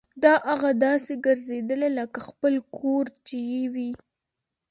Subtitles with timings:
[0.21, 3.91] داه اغه داسې ګرځېدله لکه خپل کور چې يې وي.